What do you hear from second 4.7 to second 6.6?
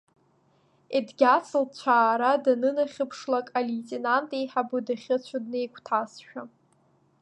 дахьыцәо днеигәҭасшәа.